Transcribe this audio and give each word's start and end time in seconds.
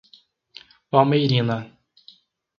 Palmeirina 0.89 1.57